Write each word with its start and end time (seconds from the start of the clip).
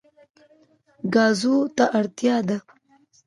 ګازو 1.13 1.55
ته 1.75 1.85
اړتیا 1.99 2.35
ده. 2.47 2.57